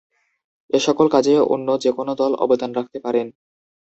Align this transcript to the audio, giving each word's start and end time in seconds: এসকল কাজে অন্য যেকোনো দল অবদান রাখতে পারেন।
এসকল 0.69 1.07
কাজে 1.09 1.33
অন্য 1.53 1.67
যেকোনো 1.83 2.11
দল 2.15 2.31
অবদান 2.43 2.71
রাখতে 2.73 2.97
পারেন। 2.99 3.27